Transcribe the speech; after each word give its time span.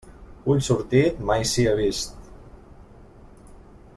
Ull 0.53 0.63
sortit, 0.67 1.19
mai 1.31 1.45
sia 1.51 1.75
vist. 1.81 2.17